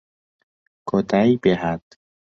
[0.87, 1.85] کۆتایی پێهات